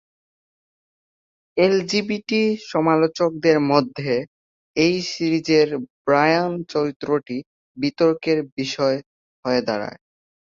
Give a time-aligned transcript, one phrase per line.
[1.57, 4.13] LGBT সমালোচকদের মধ্যে
[4.75, 5.67] এই সিরিজের
[6.05, 7.37] ব্রায়ান চরিত্রটি
[7.77, 8.97] বিতর্কের বিষয়
[9.45, 9.99] হয়ে দাঁড়ায়।